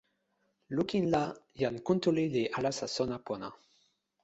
[0.75, 1.21] lukin la,
[1.61, 3.49] jan Kuntuli li alasa sona pona.